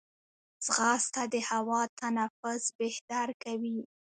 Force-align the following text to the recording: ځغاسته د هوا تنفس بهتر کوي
ځغاسته 0.65 1.21
د 1.33 1.35
هوا 1.49 1.81
تنفس 1.99 2.63
بهتر 2.79 3.27
کوي 3.43 3.77